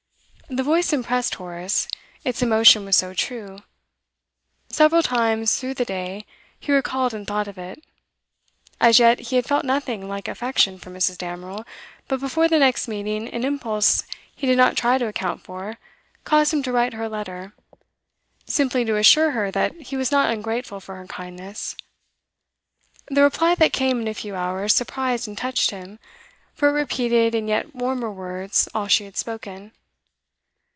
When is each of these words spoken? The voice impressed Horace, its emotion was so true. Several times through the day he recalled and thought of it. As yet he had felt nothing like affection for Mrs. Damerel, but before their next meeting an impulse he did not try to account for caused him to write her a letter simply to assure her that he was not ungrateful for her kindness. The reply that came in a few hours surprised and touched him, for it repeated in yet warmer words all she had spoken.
The 0.53 0.63
voice 0.63 0.91
impressed 0.91 1.35
Horace, 1.35 1.87
its 2.25 2.41
emotion 2.41 2.83
was 2.83 2.97
so 2.97 3.13
true. 3.13 3.59
Several 4.67 5.01
times 5.01 5.55
through 5.57 5.75
the 5.75 5.85
day 5.85 6.25
he 6.59 6.73
recalled 6.73 7.13
and 7.13 7.25
thought 7.25 7.47
of 7.47 7.57
it. 7.57 7.81
As 8.81 8.99
yet 8.99 9.21
he 9.31 9.37
had 9.37 9.45
felt 9.45 9.63
nothing 9.63 10.09
like 10.09 10.27
affection 10.27 10.77
for 10.77 10.89
Mrs. 10.91 11.17
Damerel, 11.17 11.63
but 12.09 12.19
before 12.19 12.49
their 12.49 12.59
next 12.59 12.89
meeting 12.89 13.29
an 13.29 13.45
impulse 13.45 14.03
he 14.35 14.45
did 14.45 14.57
not 14.57 14.75
try 14.75 14.97
to 14.97 15.07
account 15.07 15.41
for 15.41 15.79
caused 16.25 16.51
him 16.53 16.61
to 16.63 16.73
write 16.73 16.95
her 16.95 17.05
a 17.05 17.09
letter 17.09 17.53
simply 18.45 18.83
to 18.83 18.97
assure 18.97 19.31
her 19.31 19.51
that 19.51 19.73
he 19.83 19.95
was 19.95 20.11
not 20.11 20.33
ungrateful 20.33 20.81
for 20.81 20.97
her 20.97 21.07
kindness. 21.07 21.77
The 23.07 23.21
reply 23.23 23.55
that 23.55 23.71
came 23.71 24.01
in 24.01 24.07
a 24.09 24.13
few 24.13 24.35
hours 24.35 24.75
surprised 24.75 25.29
and 25.29 25.37
touched 25.37 25.71
him, 25.71 25.97
for 26.53 26.67
it 26.67 26.73
repeated 26.73 27.33
in 27.33 27.47
yet 27.47 27.73
warmer 27.73 28.11
words 28.11 28.67
all 28.75 28.89
she 28.89 29.05
had 29.05 29.15
spoken. 29.15 29.71